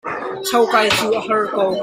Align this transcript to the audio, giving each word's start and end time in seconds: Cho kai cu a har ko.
Cho 0.47 0.59
kai 0.71 0.87
cu 0.97 1.07
a 1.19 1.21
har 1.27 1.43
ko. 1.55 1.65